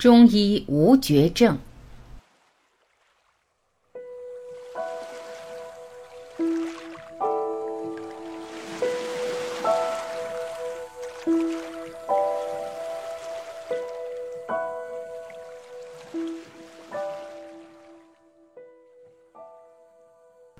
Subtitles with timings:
[0.00, 1.58] 中医无绝症。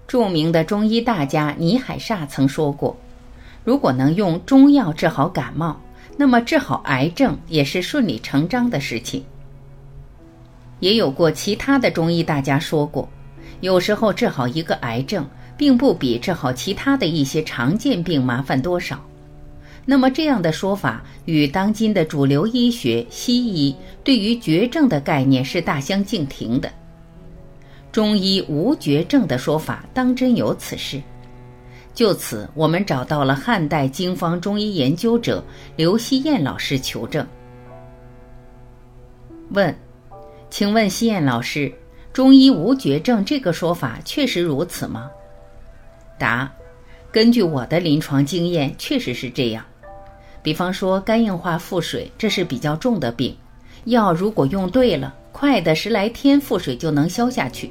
[0.06, 2.94] 著名的中医大家倪海厦曾说过
[3.64, 5.80] ：“如果能用中药治好感冒，
[6.16, 9.24] 那么治好癌症也是顺理成章的事情。”
[10.80, 13.08] 也有过其他的中医大家说过，
[13.60, 18.98] 有时候治好一个癌症，并不比治好其他的一些常见病麻烦多少。
[19.84, 26.70] 那么这样的说法与当今的主流医学西医对于绝症的概念是大相径庭的。
[27.90, 31.02] 中医无绝症的说法，当真有此事？
[31.92, 35.44] 就此，我们找到了汉代经方中医研究者
[35.76, 37.26] 刘希燕老师求证。
[39.50, 39.74] 问：
[40.48, 41.70] 请问希燕老师，
[42.12, 45.10] 中医无绝症这个说法确实如此吗？
[46.18, 46.50] 答：
[47.10, 49.64] 根据我的临床经验，确实是这样。
[50.42, 53.36] 比方说肝硬化腹水，这是比较重的病，
[53.84, 57.70] 药如果用对了，快的十来天腹水就能消下去。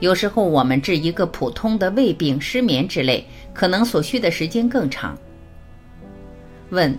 [0.00, 5.18] 有时候我们治一个普通的胃病、失眠之类，可能所需的时间更长。
[6.70, 6.96] 问：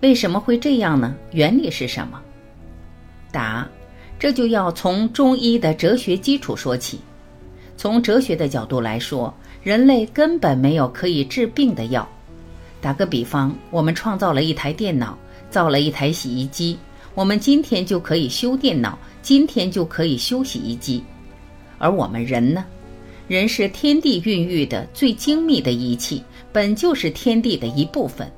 [0.00, 1.14] 为什么会这样呢？
[1.32, 2.20] 原理是什么？
[3.32, 3.66] 答：
[4.18, 7.00] 这就要从中医的哲学基础说起。
[7.76, 12.08] 从哲学的角度来说，人类根本没有可以治病的药。
[12.80, 15.18] 打个比方，我们创造了一台电脑，
[15.50, 16.78] 造了一台洗衣机，
[17.14, 21.02] 我们今天就可以修电脑，今天就可以修洗衣机。
[21.78, 22.64] 而我们人呢？
[23.28, 28.30] 人是天地孕育的最精密的仪器，本就是天地的一部分，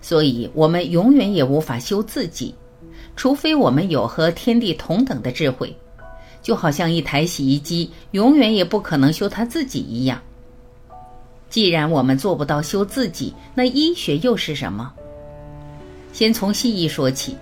[0.00, 2.54] 所以我们永远也无法修自己，
[3.16, 5.76] 除非我们有和天地同等的智慧，
[6.42, 10.22] 就好像一台洗衣机永远也不可能修它自己一样。
[11.48, 14.92] 既然我们做不到修自己，那医学又是什么？
[16.12, 17.36] 先从西医说起，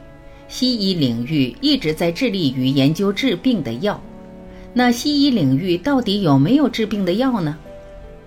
[0.48, 4.00] 西医领域一直在致力于研究治病的药。
[4.78, 7.58] 那西医领域到底有没有治病的药呢？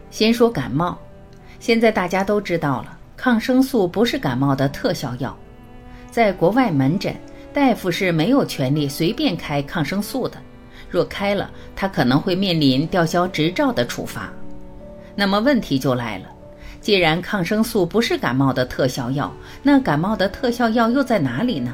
[0.10, 1.00] 先说感冒，
[1.62, 5.34] 现在大家都知道了，抗生素不是感冒的特效药，
[6.12, 7.16] 在国外门诊，
[7.54, 10.38] 大夫是没有权利随便开抗生素的，
[10.90, 14.30] 若开了，他可能会面临吊销执照的处罚。
[15.16, 16.26] 那么问题就来了，
[16.82, 21.74] 既然抗生素不是感冒的特效药，那感冒的特效药又在哪里呢？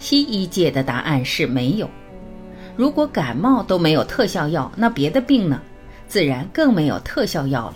[0.00, 1.88] 西医界的答案是没有。
[2.78, 5.60] 如果感冒都没有特效药，那别的病呢？
[6.06, 7.74] 自然更没有特效药了。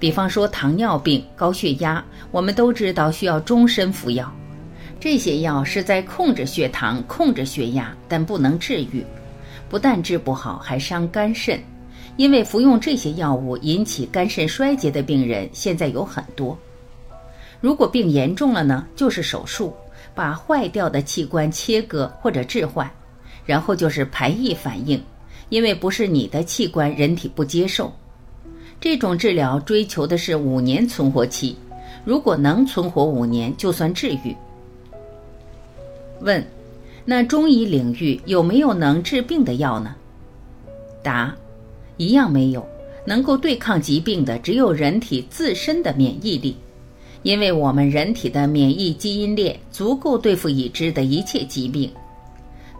[0.00, 4.28] 比方说糖尿病、高血压，我们都知道需要终身服药。
[4.98, 9.06] 这些药是在控制血糖、控制血压，但不能治愈。
[9.68, 11.56] 不但治不好，还伤肝肾。
[12.16, 16.58] 因为服用这些药物引起肝肾衰竭的病人现在有很多。
[17.60, 19.72] 如果病严重了呢，就是手术，
[20.12, 22.90] 把坏掉的器官切割或者置换。
[23.48, 25.02] 然后就是排异反应，
[25.48, 27.90] 因为不是你的器官，人体不接受。
[28.78, 31.56] 这种治疗追求的是五年存活期，
[32.04, 34.36] 如果能存活五年，就算治愈。
[36.20, 36.46] 问：
[37.06, 39.96] 那中医领域有没有能治病的药呢？
[41.02, 41.34] 答：
[41.96, 42.62] 一样没有。
[43.06, 46.54] 能够对抗疾病的只有人体自身的免疫力，
[47.22, 51.90] 因为我们人体的免疫基因链足够对付已知的一切疾病。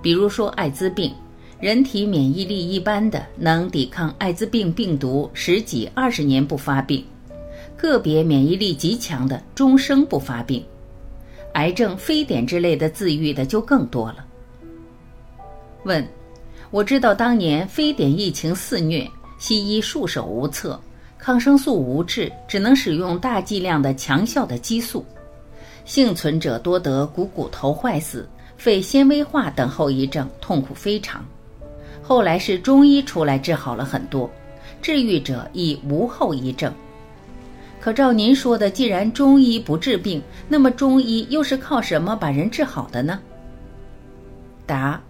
[0.01, 1.13] 比如说艾滋病，
[1.61, 7.05] 人体免疫力一般的能抵抗艾滋病病毒十几二十年不发病，
[7.77, 10.65] 个别免疫力极强的终生不发病。
[11.55, 14.25] 癌症、非典之类的自愈的就更多了。
[15.85, 16.07] 问：
[16.71, 19.09] 我知道当年非典疫情肆虐，
[19.41, 20.81] 西医束手无策，
[21.19, 25.05] 抗生素无治，只能使用大剂量的强效的激素，
[25.85, 28.29] 幸存者多得股骨头坏死。
[28.59, 31.25] 肺纤维化等后遗症，痛苦非常。
[32.03, 34.29] 后来是中医出来治好了很多，
[34.83, 36.75] 治愈者亦无后遗症。
[37.81, 43.21] 可照您说的，既然中医不治病，那么中医又是靠什么把人治好的呢？
[44.67, 45.01] 答：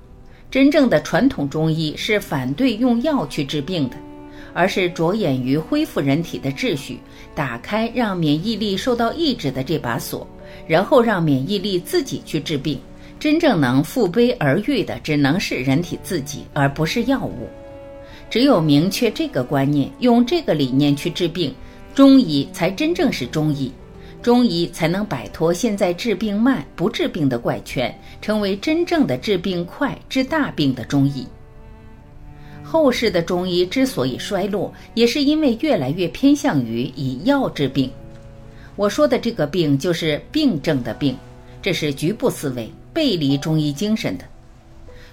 [0.51, 3.97] 真正的传统中医是反对用药去治病的，
[4.53, 7.01] 而是着眼于恢复人体的秩序，
[7.35, 10.27] 打开让免疫力受到抑制的这把锁，
[10.67, 12.79] 然后让免疫力自己去治病。
[13.19, 17.49] 真正能复悲而愈的，只能是人体自己，而不是药物。
[18.31, 21.55] 只有明确这个观念，用这个理念去治病，
[21.95, 23.73] 中医才真正是中医。
[24.21, 31.27] 中医才能摆脱现在治病慢不治病的怪圈，成为真正的治病快、治大病的中医。
[32.63, 37.91] 后世的中医之所以衰落，也是因为越来越偏向于以药治病。
[38.77, 41.17] 我说的这个病，就是病症的病，
[41.63, 44.25] 这是局部思维，背离中医精神的。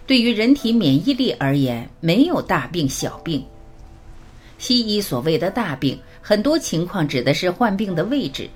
[0.08, 3.44] 对于人体免疫力而言，没有大病小病。
[4.58, 8.50] 西医所谓的大病，很多情况指的是患病的位置。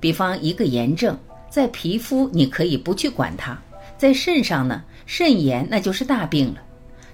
[0.00, 1.16] 比方一个炎症，
[1.48, 3.56] 在皮肤你可以不去管它，
[3.96, 6.62] 在肾上呢，肾炎那就是大病了。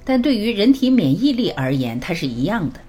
[0.05, 2.81] 但对于人体免疫力而言，它是一样的。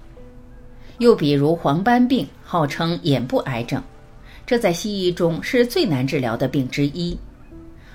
[0.98, 3.82] 又比如黄斑病，号称眼部癌症，
[4.46, 7.16] 这在西医中是最难治疗的病之一。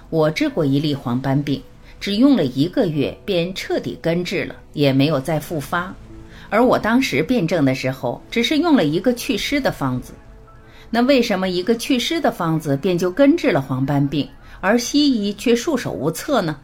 [0.09, 1.61] 我治过一例黄斑病，
[1.99, 5.93] 只用了一个月便彻底根治了，也没有再复发。
[6.49, 10.13] 而我当时辩证的时候，只是用了一个祛湿的方子。
[10.89, 14.25] 那为什么一个祛湿的方子便就根治了黄斑病，
[14.61, 16.57] 而西医却束手无策呢？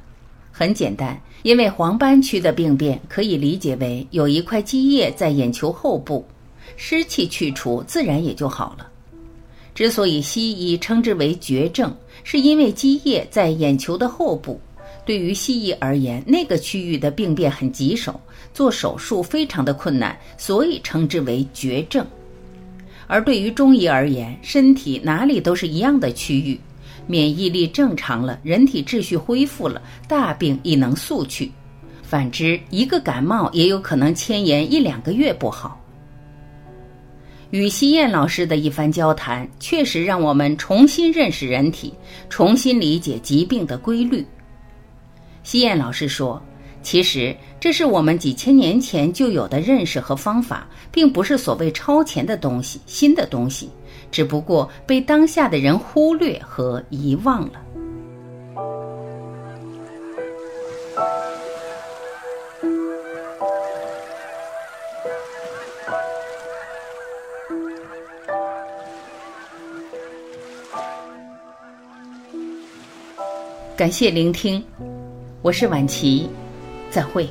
[0.49, 6.25] 很简单，因为黄斑区的病变可以理解为有一块积液在眼球后部，
[6.77, 8.87] 湿气去除，自然也就好了。
[9.75, 14.59] 之所以西医称之为绝症，是因为积液在眼球的后部，
[15.05, 18.19] 对于西医而言，那个区域的病变很棘手，
[18.53, 22.05] 做手术非常的困难，所以称之为绝症。
[23.07, 26.59] 而对于中医而言，身体哪里都是一样的区域，
[27.05, 31.51] 免疫力正常了，人体秩序恢复了，大病亦能速去。
[32.01, 35.82] 反之，一个感冒也有可能牵延一两个月不好。
[37.53, 41.93] 与西燕老师的一番交谈，确实让我们重新认识人体，
[42.27, 44.25] 重新理解疾病的规律。
[45.43, 46.41] 西燕老师说。
[46.81, 53.69] 其实，这是我们几千年前就有的认识和方法，并不是所谓超前的东西、新的东西，
[54.11, 57.61] 只不过被当下的人忽略和遗忘了。
[73.83, 74.63] 感谢聆听，
[75.41, 76.29] 我是晚琪。
[76.89, 77.27] 再会。